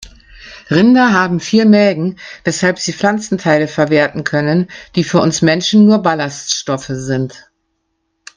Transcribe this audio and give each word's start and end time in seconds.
Rinder 0.71 1.13
haben 1.13 1.39
vier 1.39 1.67
Mägen, 1.67 2.17
weshalb 2.43 2.79
sie 2.79 2.91
Pflanzenteile 2.91 3.67
verwerten 3.67 4.23
können, 4.23 4.67
die 4.95 5.03
für 5.03 5.19
uns 5.19 5.43
Menschen 5.43 5.85
nur 5.85 5.99
Ballaststoffe 6.01 6.89
sind. 6.89 7.51